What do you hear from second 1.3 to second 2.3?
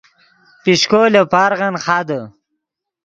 پارغن خادے